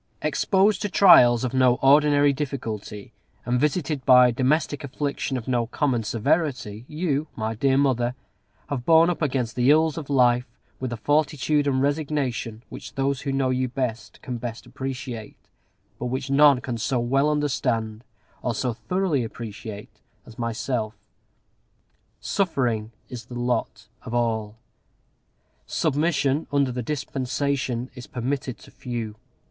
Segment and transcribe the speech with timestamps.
[0.23, 3.13] Exposed to trials of no ordinary difficulty,
[3.45, 8.15] and visited by domestic affliction of no common severity, you, my dear Mother,
[8.69, 10.47] have borne up against the ills of life
[10.79, 15.37] with a fortitude and resignation which those who know you best can best appreciate,
[15.99, 18.03] but which none can so well understand,
[18.41, 20.95] or so thoroughly appreciate, as myself.
[22.19, 24.55] Suffering is the lot of all.
[25.67, 29.15] Submission under the dispensation is permitted to few.